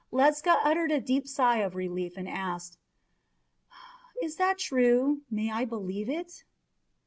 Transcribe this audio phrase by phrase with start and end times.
[0.11, 2.79] Ledscha uttered a deep sigh of relief, and asked:
[4.19, 5.21] "Is that true?
[5.29, 6.43] May I believe it?"